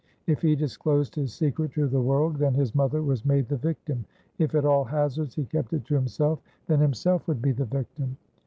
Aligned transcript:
If 0.25 0.41
he 0.41 0.55
disclosed 0.55 1.13
his 1.13 1.31
secret 1.31 1.73
to 1.73 1.85
the 1.87 2.01
world, 2.01 2.37
then 2.37 2.55
his 2.55 2.73
mother 2.73 3.03
was 3.03 3.23
made 3.23 3.47
the 3.47 3.55
victim; 3.57 4.03
if 4.39 4.55
at 4.55 4.65
all 4.65 4.83
hazards 4.83 5.35
he 5.35 5.45
kept 5.45 5.73
it 5.73 5.85
to 5.85 5.93
himself, 5.93 6.39
then 6.65 6.79
himself 6.79 7.27
would 7.27 7.39
be 7.39 7.51
the 7.51 7.65
victim. 7.65 8.17